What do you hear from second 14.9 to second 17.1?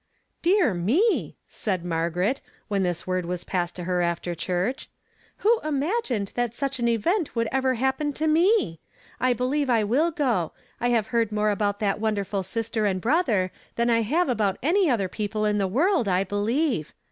people in the world, I believe.